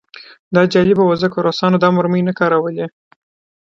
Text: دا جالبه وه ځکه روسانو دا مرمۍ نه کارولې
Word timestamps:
دا 0.55 0.61
جالبه 0.73 1.03
وه 1.05 1.15
ځکه 1.23 1.37
روسانو 1.45 1.77
دا 1.83 1.89
مرمۍ 1.97 2.21
نه 2.29 2.33
کارولې 2.39 2.85